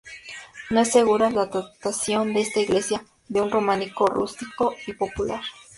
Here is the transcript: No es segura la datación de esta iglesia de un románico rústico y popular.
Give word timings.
No 0.71 0.79
es 0.81 0.89
segura 0.91 1.29
la 1.29 1.45
datación 1.45 2.33
de 2.33 2.41
esta 2.41 2.59
iglesia 2.59 3.05
de 3.27 3.41
un 3.41 3.51
románico 3.51 4.07
rústico 4.07 4.73
y 4.87 4.93
popular. 4.93 5.43